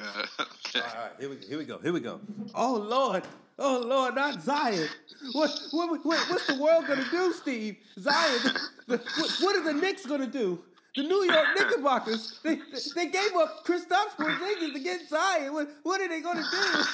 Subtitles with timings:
[0.00, 1.78] All right, here we, here we go.
[1.78, 2.20] Here we go.
[2.54, 3.22] Oh Lord,
[3.58, 4.88] oh Lord, not Zion.
[5.32, 7.76] What, what, what what's the world gonna do, Steve?
[7.98, 8.40] Zion.
[8.42, 10.60] The, the, what, what are the Knicks gonna do?
[10.96, 12.38] The New York Knickerbockers.
[12.44, 12.60] They,
[12.94, 15.52] they gave up Kristaps Porzingis to get Zion.
[15.52, 16.82] What, what are they gonna do?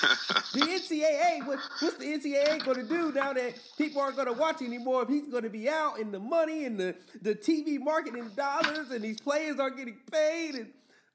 [0.53, 1.47] The NCAA.
[1.47, 5.03] What, what's the NCAA gonna do now that people aren't gonna watch anymore?
[5.03, 9.03] If he's gonna be out and the money and the the TV marketing dollars and
[9.03, 10.69] these players aren't getting paid and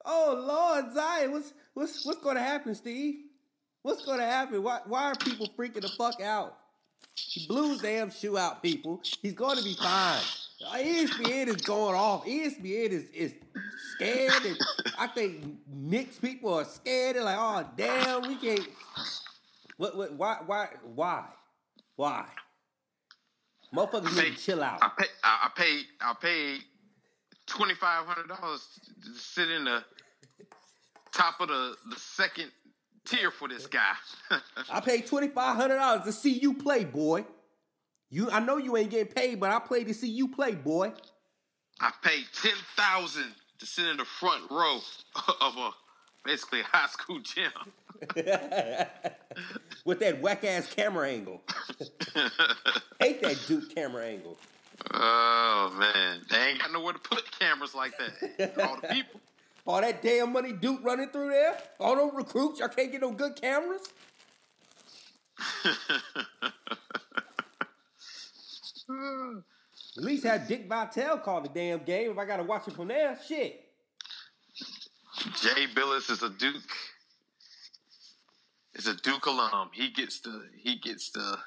[0.06, 3.24] Oh Lord, Zion, what's what's what's gonna happen, Steve?
[3.82, 4.62] What's gonna happen?
[4.62, 6.56] Why why are people freaking the fuck out?
[7.16, 9.00] He blew his damn shoe out, people.
[9.20, 10.20] He's gonna be fine.
[10.74, 12.24] ESPN is going off.
[12.24, 13.34] ESPN is is
[13.94, 14.58] scared, and
[14.96, 17.16] I think Knicks people are scared.
[17.16, 18.66] They're like, oh damn, we can't.
[19.76, 21.24] What what why why why
[21.96, 22.26] why?
[23.74, 24.78] Motherfuckers need to chill out.
[24.80, 25.06] I pay.
[25.24, 25.84] I, I paid.
[26.00, 26.62] I paid
[27.46, 28.66] twenty five hundred dollars
[29.04, 29.84] to sit in the
[31.12, 32.50] top of the the second
[33.06, 33.92] tier for this guy.
[34.70, 37.24] I paid twenty five hundred dollars to see you play, boy.
[38.08, 40.92] You, I know you ain't getting paid, but I play to see you play, boy.
[41.80, 44.78] I paid ten thousand to sit in the front row
[45.40, 45.70] of a
[46.24, 47.52] basically high school gym.
[49.84, 51.42] With that whack ass camera angle.
[53.00, 54.36] Hate that Duke camera angle.
[54.92, 57.24] Oh man, they ain't got nowhere to put
[57.56, 58.62] cameras like that.
[58.62, 59.20] All the people.
[59.66, 61.58] All that damn money Duke running through there.
[61.80, 63.82] All those recruits, y'all can't get no good cameras.
[69.98, 72.12] At least have Dick Vitale call the damn game.
[72.12, 73.64] If I gotta watch it from there, shit.
[75.42, 76.62] Jay Bilas is a Duke.
[78.74, 79.70] Is a Duke alum.
[79.72, 81.38] He gets the he gets the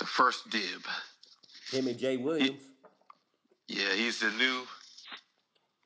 [0.00, 0.82] the first dib.
[1.70, 2.62] Him and Jay Williams.
[3.90, 4.62] Yeah, he's the new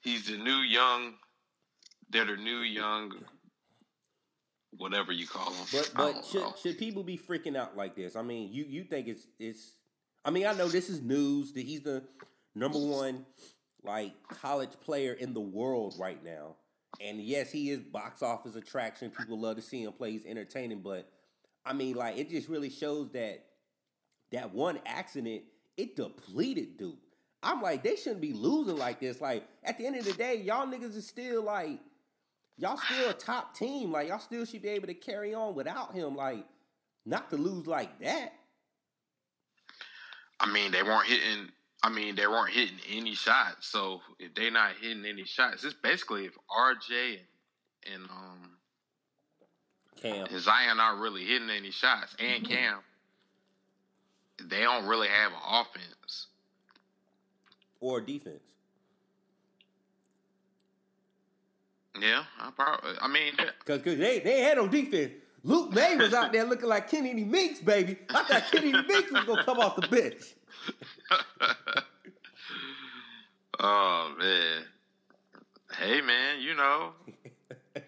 [0.03, 1.15] he's the new young
[2.11, 3.13] they're the new young
[4.77, 5.67] whatever you call them.
[5.73, 6.55] But but should, know.
[6.61, 8.14] should people be freaking out like this?
[8.14, 9.73] I mean, you you think it's it's.
[10.25, 12.03] I mean, I know this is news that he's the
[12.55, 13.25] number one
[13.83, 16.57] like college player in the world right now,
[17.01, 19.11] and yes, he is box office attraction.
[19.11, 20.13] People love to see him play.
[20.13, 21.11] He's entertaining, but
[21.64, 23.45] I mean, like it just really shows that
[24.33, 25.43] that one accident
[25.77, 26.98] it depleted Duke.
[27.45, 29.21] I'm like, they shouldn't be losing like this.
[29.21, 31.79] Like at the end of the day, y'all niggas is still like
[32.57, 33.93] y'all still a top team.
[33.93, 36.17] Like y'all still should be able to carry on without him.
[36.17, 36.45] Like
[37.07, 38.33] not to lose like that.
[40.41, 41.49] I mean, they weren't hitting.
[41.83, 43.67] I mean, they weren't hitting any shots.
[43.69, 47.19] So if they're not hitting any shots, it's basically if RJ
[47.87, 48.51] and, and um
[50.01, 50.27] Cam.
[50.27, 52.79] and Zion aren't really hitting any shots, and Cam,
[54.43, 55.94] they don't really have an offense.
[57.84, 58.40] Or defense.
[62.00, 62.92] Yeah, I probably.
[62.98, 63.34] I mean,
[63.67, 65.12] Cause, cause they, they had no defense.
[65.42, 67.98] Luke Maye was out there looking like Kenny Meeks, baby.
[68.08, 70.22] I thought Kenny Meeks was gonna come off the bench.
[73.61, 74.62] oh man.
[75.78, 76.92] Hey man, you know,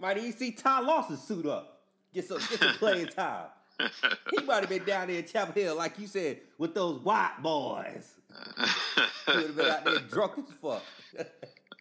[0.00, 1.82] Might even see Ty Lawson suit up.
[2.12, 3.46] Get some get some playing time.
[4.30, 7.36] He might have been down there in Chapel Hill, like you said, with those white
[7.42, 8.12] boys.
[9.26, 10.82] He would have been out there drunk as fuck.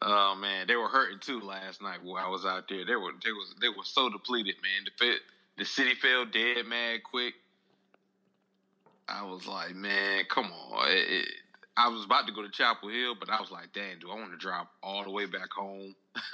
[0.02, 2.85] oh man, they were hurting too last night while I was out there.
[2.85, 4.85] They were they was they were so depleted, man.
[4.85, 5.19] The fit,
[5.58, 7.34] the city fell dead mad quick.
[9.09, 10.88] I was like, man, come on.
[10.90, 11.28] It- it-
[11.79, 14.16] I was about to go to Chapel Hill, but I was like, damn, do I
[14.16, 15.94] want to drive all the way back home?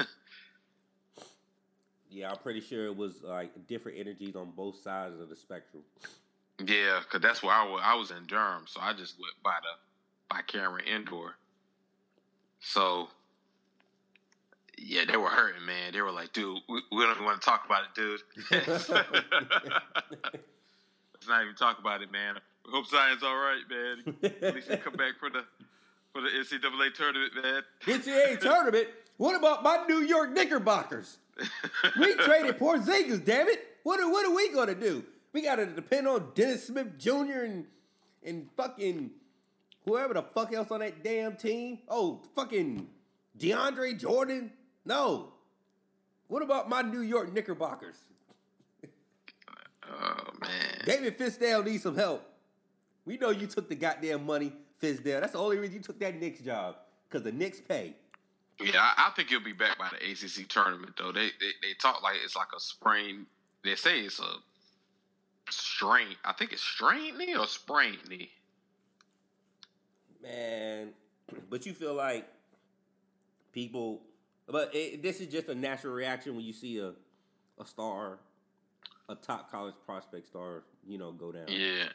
[2.13, 5.81] Yeah, I'm pretty sure it was like different energies on both sides of the spectrum.
[6.63, 7.81] Yeah, cause that's where I was.
[7.83, 11.35] I was in Durham, so I just went by the by Cameron Indoor.
[12.59, 13.07] So
[14.77, 15.93] yeah, they were hurting, man.
[15.93, 18.21] They were like, dude, we, we don't even want to talk about it, dude.
[18.51, 18.89] Let's
[21.27, 22.35] not even talk about it, man.
[22.65, 24.15] We hope Zion's all right, man.
[24.41, 25.43] At least he come back for the
[26.13, 27.63] for the NCAA tournament, man.
[27.85, 28.87] NCAA tournament.
[29.17, 31.17] What about my New York Knickerbockers?
[31.99, 33.65] We traded Porzingis, damn it.
[33.83, 35.03] What are, what are we gonna do?
[35.33, 37.43] We gotta depend on Dennis Smith Jr.
[37.43, 37.65] and
[38.23, 39.11] and fucking
[39.85, 41.79] whoever the fuck else on that damn team.
[41.89, 42.87] Oh, fucking
[43.37, 44.51] DeAndre Jordan.
[44.85, 45.33] No.
[46.27, 47.97] What about my New York Knickerbockers?
[49.89, 50.83] Oh man.
[50.85, 52.23] David Fizdale needs some help.
[53.05, 55.19] We know you took the goddamn money, Fizdale.
[55.19, 56.75] That's the only reason you took that Knicks job.
[57.09, 57.95] Because the Knicks pay.
[58.59, 61.11] Yeah, I, I think he'll be back by the ACC tournament though.
[61.11, 63.25] They they, they talk like it's like a sprain.
[63.63, 64.35] They say it's a
[65.49, 66.15] strain.
[66.23, 68.31] I think it's strained knee or sprained knee.
[70.21, 70.89] Man,
[71.49, 72.27] but you feel like
[73.51, 74.01] people
[74.47, 76.93] But it, this is just a natural reaction when you see a
[77.59, 78.19] a star,
[79.09, 81.45] a top college prospect star, you know, go down.
[81.47, 81.85] Yeah.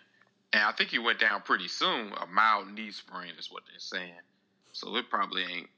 [0.52, 2.12] And I think he went down pretty soon.
[2.12, 4.12] A mild knee sprain is what they're saying.
[4.72, 5.68] So it probably ain't.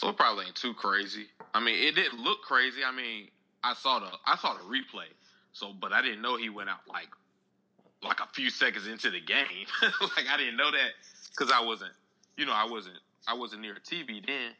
[0.00, 1.26] So it probably ain't too crazy.
[1.52, 2.80] I mean, it didn't look crazy.
[2.82, 3.28] I mean,
[3.62, 5.12] I saw the I saw the replay.
[5.52, 7.08] So, but I didn't know he went out like
[8.02, 9.66] like a few seconds into the game.
[9.82, 10.92] like I didn't know that
[11.36, 11.90] because I wasn't,
[12.38, 12.96] you know, I wasn't
[13.28, 14.52] I wasn't near a TV then.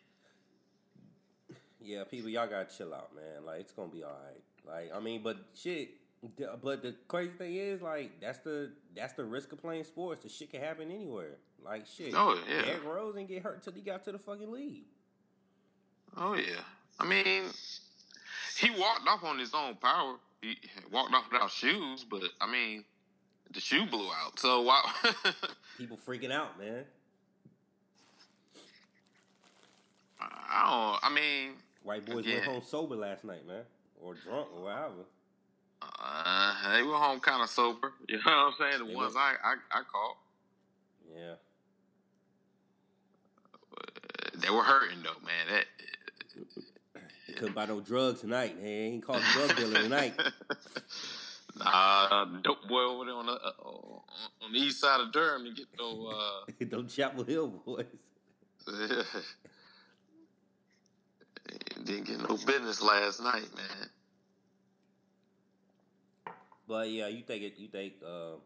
[1.80, 3.46] Yeah, people, y'all gotta chill out, man.
[3.46, 4.42] Like it's gonna be all right.
[4.68, 5.88] Like I mean, but shit.
[6.62, 10.22] But the crazy thing is, like that's the that's the risk of playing sports.
[10.22, 11.38] The shit can happen anywhere.
[11.64, 12.12] Like shit.
[12.14, 12.60] Oh, yeah.
[12.60, 14.84] Derrick Rose didn't get hurt until he got to the fucking league.
[16.16, 16.60] Oh yeah.
[16.98, 17.44] I mean,
[18.58, 20.16] he walked off on his own power.
[20.42, 20.56] He
[20.90, 22.84] walked off without shoes, but I mean,
[23.52, 24.38] the shoe blew out.
[24.38, 24.82] So wow.
[25.78, 26.84] People freaking out, man.
[30.20, 31.10] I don't.
[31.10, 31.52] I mean,
[31.82, 32.34] White boys Yeah.
[32.36, 33.62] went home sober last night, man,
[34.02, 34.92] or drunk, or whatever.
[35.82, 37.92] uh, they were home kind of sober.
[38.08, 38.78] You know what I'm saying?
[38.78, 39.14] The They ones.
[39.16, 40.16] I, I I caught,
[41.16, 41.34] Yeah.
[44.34, 45.46] they were hurting though, man.
[45.48, 45.64] That.
[47.36, 48.56] Couldn't buy no drugs tonight.
[48.60, 50.14] He ain't called a drug dealer tonight.
[51.58, 53.52] Nah, dope boy over there on the uh,
[54.42, 56.06] on the east side of Durham to get no.
[56.06, 57.84] Uh, Them Chapel Hill boys.
[61.84, 63.88] Didn't get no business last night, man.
[66.68, 67.54] But yeah, you think it?
[67.58, 68.36] You think uh,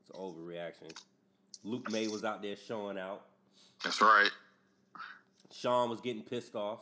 [0.00, 0.96] it's an overreaction?
[1.64, 3.22] Luke Maye was out there showing out.
[3.82, 4.30] That's right.
[5.50, 6.78] Sean was getting pissed off.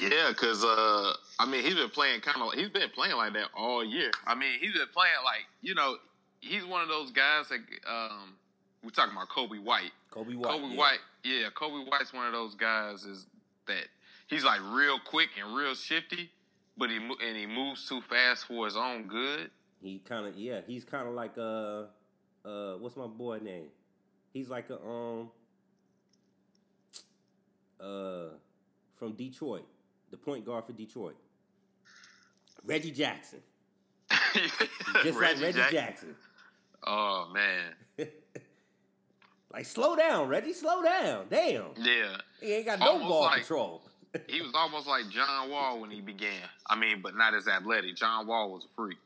[0.00, 2.52] Yeah, cause uh, I mean, he's been playing kind of.
[2.52, 4.10] He's been playing like that all year.
[4.26, 5.96] I mean, he's been playing like you know,
[6.40, 8.34] he's one of those guys that um,
[8.82, 9.92] we're talking about Coby White.
[10.12, 10.52] Coby White.
[10.52, 10.78] Coby yeah.
[10.78, 13.26] White, yeah, Coby White's one of those guys is
[13.66, 13.86] that
[14.28, 16.30] he's like real quick and real shifty,
[16.76, 19.50] but he and he moves too fast for his own good.
[19.82, 20.60] He kind of yeah.
[20.66, 21.84] He's kind of like uh
[22.44, 23.68] uh what's my boy name?
[24.32, 25.30] He's like a um
[27.80, 28.28] uh
[28.96, 29.66] from Detroit,
[30.10, 31.16] the point guard for Detroit,
[32.64, 33.40] Reggie Jackson.
[35.02, 36.14] Just like Reggie Jack- Jackson.
[36.86, 37.74] Oh man,
[39.52, 40.52] Like slow down, Reggie.
[40.52, 41.26] Slow down.
[41.30, 41.68] Damn.
[41.76, 42.16] yeah.
[42.40, 43.82] He ain't got no Almost ball like- control.
[44.26, 46.40] He was almost like John Wall when he began.
[46.66, 47.94] I mean, but not as athletic.
[47.94, 48.96] John Wall was a freak.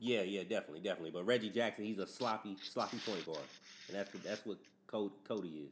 [0.00, 1.12] Yeah, yeah, definitely, definitely.
[1.12, 3.38] But Reggie Jackson, he's a sloppy, sloppy point guard,
[3.86, 5.70] and that's what that's what Cody, Cody is.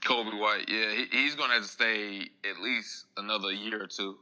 [0.00, 4.16] Coby White, yeah, he, he's gonna have to stay at least another year or two.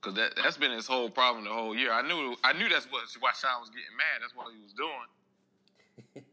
[0.00, 1.92] Cause that that's been his whole problem the whole year.
[1.92, 4.20] I knew I knew that's what why Sean was getting mad.
[4.20, 6.24] That's what he was doing.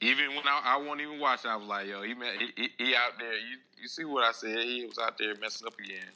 [0.00, 2.94] Even when I, I won't even watch, I was like, yo, he, he, he he
[2.94, 3.32] out there.
[3.32, 4.58] You you see what I said?
[4.58, 6.10] He was out there messing up again.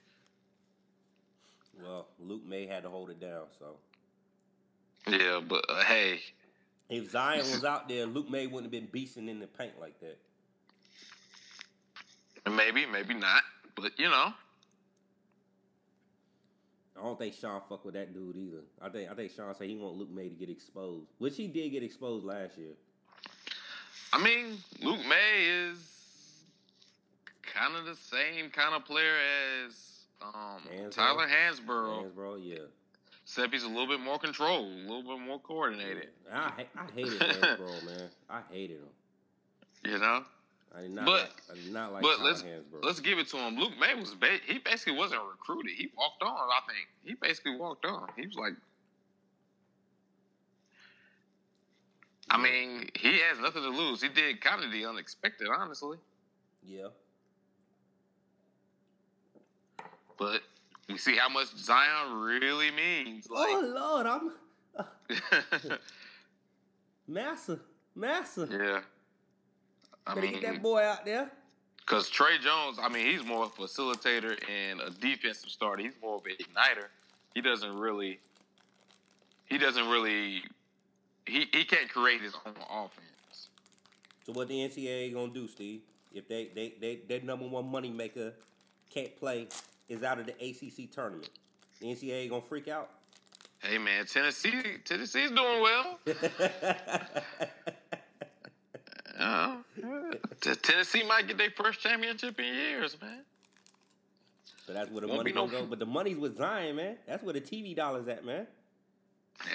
[1.83, 3.45] Well, Luke Maye had to hold it down.
[3.59, 3.77] So
[5.07, 6.21] Yeah, but uh, hey,
[6.89, 9.99] if Zion was out there, Luke Maye wouldn't have been beasting in the paint like
[10.01, 10.19] that.
[12.51, 13.43] maybe maybe not,
[13.75, 14.33] but you know,
[16.99, 18.63] I don't think Sean fuck with that dude either.
[18.81, 21.47] I think I think Sean said he want Luke Maye to get exposed, which he
[21.47, 22.73] did get exposed last year.
[24.13, 25.99] I mean, Luke Maye is
[27.43, 29.15] kind of the same kind of player
[29.67, 30.91] as um, Hansbrough?
[30.91, 32.59] Tyler Hansbrough, Hands, bro, yeah.
[33.37, 36.09] He's a little bit more controlled, a little bit more coordinated.
[36.33, 38.09] I I hated Hansbrough, man.
[38.29, 38.89] I hated him.
[39.93, 40.25] You know,
[40.77, 41.05] I did not.
[41.07, 42.83] But- like, I did not like but let's Hansbrough.
[42.85, 43.57] let's give it to him.
[43.57, 45.73] Luke Maye was ba- he basically wasn't recruited.
[45.77, 46.31] He walked on.
[46.31, 48.09] I think he basically walked on.
[48.17, 48.55] He was like.
[52.31, 54.03] I mean, he has nothing to lose.
[54.03, 55.97] He did kind of the unexpected, honestly.
[56.67, 56.89] yeah.
[60.19, 60.43] But
[60.89, 63.29] we see how much Zion really means.
[63.31, 64.33] Like, oh Lord, I'm
[64.79, 65.77] uh,
[67.07, 67.59] massa,
[67.95, 68.49] massa.
[68.51, 68.81] yeah.
[70.07, 71.31] I Better get that boy out there.
[71.81, 75.83] because Tre Jones, I mean, he's more of a facilitator and a defensive starter.
[75.83, 76.87] He's more of an igniter.
[77.35, 78.19] He doesn't really.
[79.47, 80.43] He doesn't really.
[81.27, 83.49] He he can't create his own offense.
[84.25, 85.83] So what the NCAA gonna do, Steve?
[86.15, 88.33] If they they they their number one money maker
[88.89, 89.49] can't play,
[89.89, 91.31] is out of the ACC tournament.
[91.81, 92.91] The NCAA gonna freak out.
[93.61, 94.53] Hey man, Tennessee
[94.85, 95.99] Tennessee's doing well.
[99.19, 99.57] Uh,
[100.41, 103.23] Tennessee might get their first championship in years, man.
[104.65, 105.67] so that's where the Won't money gonna go.
[105.67, 106.97] But the money's with Zion, man.
[107.05, 108.47] That's where the TV dollars at, man.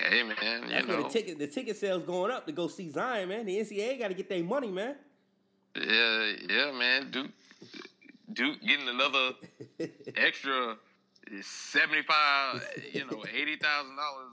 [0.09, 0.35] Hey man,
[0.69, 0.95] That's know.
[0.95, 3.45] where the ticket the ticket sales going up to go see Zion, man.
[3.45, 4.95] The NCAA got to get their money, man.
[5.77, 7.09] Yeah, yeah, man.
[7.11, 7.31] Duke,
[8.31, 9.31] Duke getting another
[10.15, 10.77] extra
[11.41, 14.31] seventy five, you know, eighty thousand dollars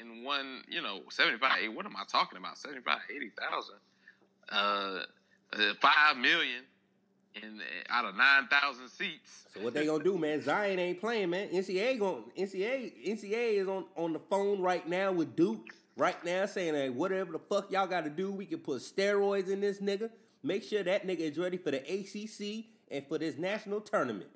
[0.00, 1.58] in one, you know, seventy five.
[1.74, 2.58] What am I talking about?
[2.58, 3.76] Seventy five, eighty thousand.
[4.48, 5.04] Uh,
[5.54, 6.64] uh, five million
[7.34, 9.46] in out of nine thousand seats.
[9.54, 10.42] So what they gonna do, man?
[10.42, 11.48] Zion ain't playing, man.
[11.48, 16.46] NCAA going NCAA NCAA is on on the phone right now with Duke right now
[16.46, 19.80] saying that whatever the fuck y'all got to do, we can put steroids in this
[19.80, 20.10] nigga.
[20.42, 24.30] Make sure that nigga is ready for the ACC and for this national tournament.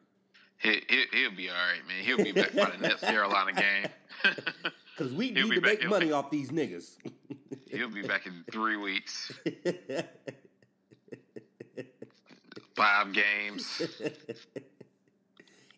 [0.58, 2.02] He, he, he'll be all right, man.
[2.04, 3.88] He'll be back by the next Carolina game.
[4.96, 6.96] Cause we He'll need to back make money off these niggas.
[7.68, 9.30] he'll be back in three weeks.
[12.74, 13.82] Five games.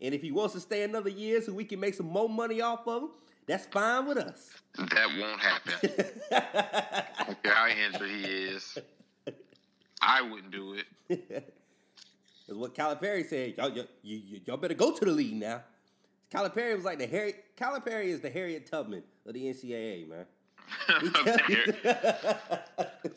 [0.01, 2.61] and if he wants to stay another year so we can make some more money
[2.61, 3.11] off of him,
[3.47, 4.51] that's fine with us.
[4.77, 6.05] That won't happen.
[6.31, 8.79] I don't care how injured he is.
[10.01, 10.77] I wouldn't do
[11.09, 11.55] it.
[12.59, 13.55] What Calipari said.
[13.57, 15.63] Y'all, y'all, you- y'all better go to the league now.
[16.33, 17.35] Calipari was like the Harry.
[17.57, 20.27] Calipari is the Harriet Tubman of the NCAA, man.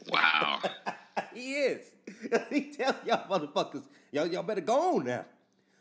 [0.10, 0.62] Wow.
[1.33, 1.91] he is.
[2.50, 5.25] he tell y'all motherfuckers, y'all, y'all better go on now.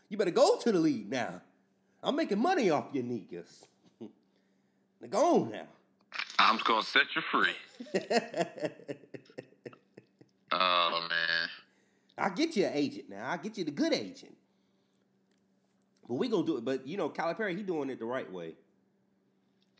[0.08, 1.40] You better go to the league now.
[2.02, 3.64] I'm making money off your niggas.
[5.08, 5.66] go on now.
[6.38, 7.54] I'm just gonna set you free.
[10.52, 11.29] Oh man.
[12.20, 13.30] I'll get you an agent now.
[13.30, 14.36] I'll get you the good agent.
[16.08, 16.64] But we gonna do it.
[16.64, 18.54] But you know, Calipari, he doing it the right way.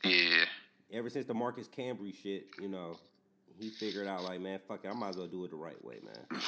[0.05, 0.45] Yeah.
[0.93, 2.97] Ever since the Marcus Camby shit, you know,
[3.59, 5.83] he figured out like, man, fuck it, I might as well do it the right
[5.85, 6.41] way, man.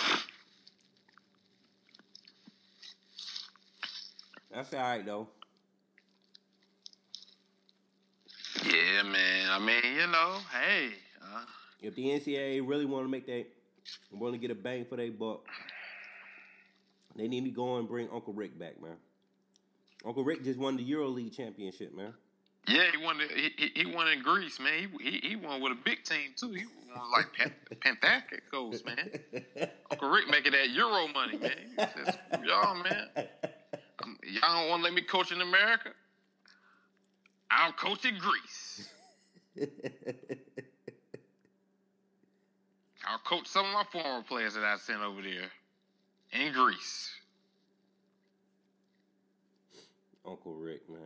[4.52, 5.28] That's all right though.
[8.64, 9.50] Yeah, man.
[9.50, 10.90] I mean, you know, hey.
[11.22, 11.44] Uh,
[11.80, 13.46] If the NCAA really want to make that,
[14.12, 15.46] want to get a bang for their buck,
[17.16, 18.96] they need to go and bring Uncle Rick back, man.
[20.04, 22.12] Uncle Rick just won the EuroLeague championship, man.
[22.66, 23.16] yeah, he won.
[23.34, 24.72] He, he, he won in Greece, man.
[25.00, 26.52] He, he he won with a big team too.
[26.52, 29.10] He won like Pan, Panthakos, man.
[29.90, 31.52] Uncle Rick making that Euro money, man.
[31.78, 33.08] Says, y'all, man.
[34.02, 35.90] Um, y'all don't want to let me coach in America.
[37.50, 38.88] I'll coach in Greece.
[43.06, 45.50] I'll coach some of my former players that I sent over there
[46.32, 47.10] in Greece.
[50.26, 51.00] Uncle Rick, man.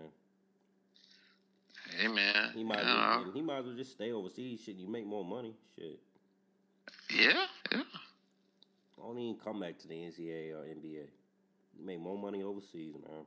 [1.96, 2.50] Hey, man.
[2.54, 4.60] He might, you well, he might as well just stay overseas.
[4.60, 5.54] Shit, you make more money.
[5.78, 5.98] Shit,
[7.10, 7.82] Yeah, yeah.
[8.98, 11.06] I don't even come back to the NCAA or NBA.
[11.78, 13.24] You make more money overseas, man.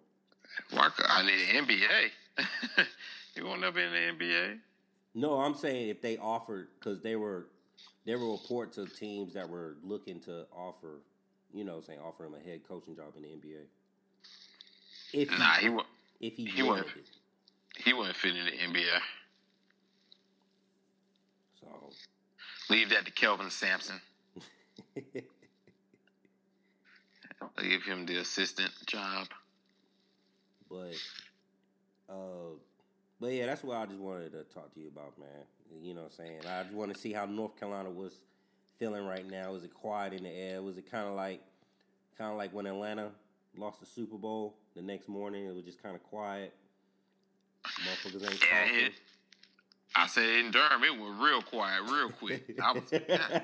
[0.71, 2.85] Why I need an NBA.
[3.35, 4.59] you won't never in the NBA.
[5.15, 7.47] No, I'm saying if they offered because they were
[8.05, 10.99] there were reports of teams that were looking to offer,
[11.53, 13.61] you know, saying offer him a head coaching job in the NBA.
[15.13, 15.85] If he, Nah, he wa-
[16.21, 16.87] if he, he wouldn't.
[16.87, 18.99] it, he wouldn't fit in the NBA.
[21.61, 21.67] so
[22.69, 23.99] Leave that to Kelvin Sampson.
[27.61, 29.27] Give him the assistant job.
[30.69, 30.93] but
[32.09, 32.55] uh,
[33.19, 35.27] but yeah, that's what I just wanted to talk to you about, man.
[35.81, 38.13] You know, what I'm saying I just want to see how North Carolina was
[38.79, 39.51] feeling right now.
[39.51, 40.61] Was it quiet in the air?
[40.61, 41.41] Was it kind of like
[42.17, 43.11] kind of like when Atlanta
[43.57, 45.45] lost the Super Bowl the next morning?
[45.45, 46.53] It was just kind of quiet.
[47.65, 48.85] Motherfuckers ain't Yeah, talking.
[48.85, 48.93] it-
[49.95, 52.55] I said in Durham, it was real quiet, real quick.
[52.63, 53.43] I was, God.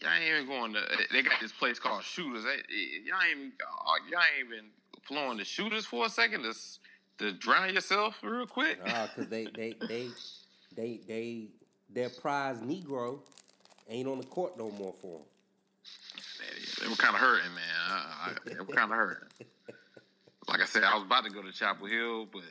[0.00, 0.80] Y'all ain't even going to.
[1.12, 2.44] They got this place called Shooters.
[2.44, 2.62] They,
[3.04, 3.52] y'all ain't even.
[3.60, 4.66] uh, Y'all ain't even
[5.02, 6.54] flowing the shooters for a second to
[7.18, 8.78] to drown yourself real quick.
[8.86, 10.10] Nah, cause they they they
[10.76, 11.48] they they
[11.90, 13.20] their prize Negro
[13.88, 15.26] ain't on the court no more for them.
[16.38, 17.64] They, they were kind of hurting, man.
[17.88, 19.28] I, I, they were kind of hurting.
[20.48, 22.42] Like I said, I was about to go to Chapel Hill, but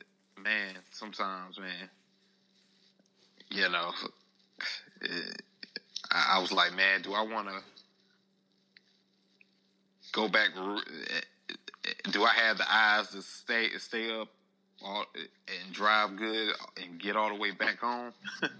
[0.41, 1.89] man, sometimes, man,
[3.49, 3.91] you know,
[5.01, 5.41] it,
[6.11, 7.59] I, I was like, man, do I want to
[10.11, 10.49] go back?
[12.11, 14.27] Do I have the eyes to stay stay up
[14.83, 18.13] all, and drive good and get all the way back home?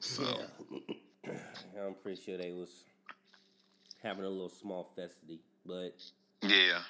[0.00, 1.32] so Yeah.
[1.86, 2.84] I'm pretty sure they was
[4.02, 5.94] having a little small festivity, but
[6.42, 6.80] yeah,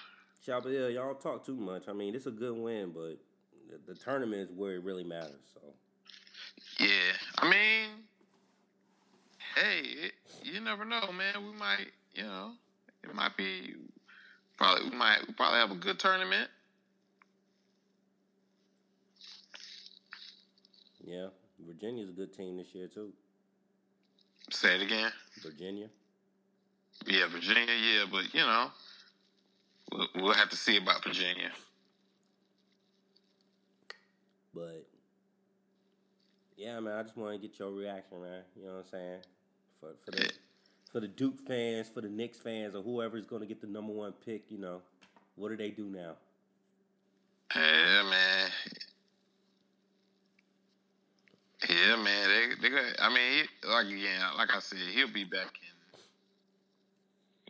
[0.45, 1.89] Chapel Hill, y'all talk too much.
[1.89, 3.19] I mean, it's a good win, but
[3.69, 5.35] the, the tournament is where it really matters.
[5.55, 5.61] So
[6.79, 7.89] Yeah, I mean,
[9.57, 10.13] hey, it,
[10.43, 11.45] you never know, man.
[11.47, 12.53] We might, you know,
[13.03, 13.75] it might be
[14.57, 16.49] probably we might we probably have a good tournament.
[21.05, 21.29] Yeah,
[21.79, 23.13] Virginia's a good team this year too.
[24.51, 25.13] Say it again.
[25.43, 25.89] Virginia.
[27.07, 27.75] Yeah, Virginia.
[27.75, 28.71] Yeah, but you know,
[29.93, 31.51] we'll, we'll have to see about Virginia.
[34.53, 34.87] But
[36.57, 38.43] yeah, man, I just want to get your reaction, man.
[38.57, 39.21] You know what I'm saying?
[39.81, 40.33] For for the
[40.91, 43.93] for the Duke fans, for the Knicks fans, or whoever's going to get the number
[43.93, 44.81] one pick, you know,
[45.37, 46.15] what do they do now?
[47.55, 48.51] Yeah, man.
[51.87, 52.29] Yeah, man.
[52.29, 55.53] They, they got, I mean, he, like yeah, like I said, he'll be back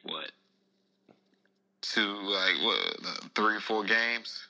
[0.05, 0.31] in what
[1.81, 4.49] two, like what, three, four games.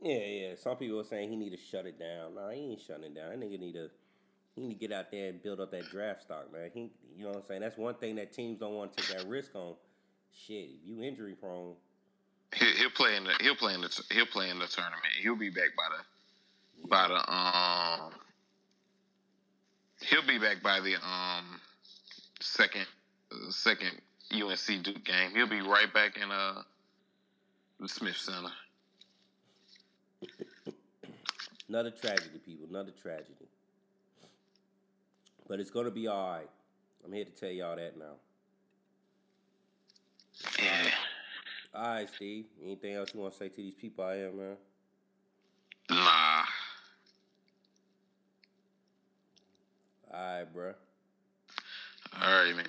[0.00, 0.54] Yeah, yeah.
[0.56, 2.34] Some people are saying he need to shut it down.
[2.34, 3.30] Nah, he ain't shutting it down.
[3.30, 3.90] That nigga need to
[4.54, 6.70] he need to get out there and build up that draft stock, man.
[6.72, 7.60] He, you know what I'm saying?
[7.60, 9.74] That's one thing that teams don't want to take that risk on.
[10.32, 11.74] Shit, if you injury prone,
[12.54, 15.04] he, he'll play in the he'll play in the he'll play in the tournament.
[15.22, 18.12] He'll be back by the by the um
[20.02, 21.60] he'll be back by the um
[22.40, 22.86] second
[23.32, 23.92] uh, second
[24.32, 25.30] UNC Duke game.
[25.34, 26.62] He'll be right back in uh
[27.78, 28.52] the Smith Center.
[31.68, 32.66] Another tragedy, people.
[32.68, 33.46] Another tragedy.
[35.48, 36.50] But it's gonna be all right.
[37.04, 38.16] I'm here to tell y'all that now.
[40.58, 40.90] Yeah.
[41.74, 42.46] All right, Steve.
[42.62, 44.56] Anything else you want to say to these people out here, man?
[45.90, 46.44] Nah.
[50.20, 50.74] All right, bruh.
[52.22, 52.66] All right, man.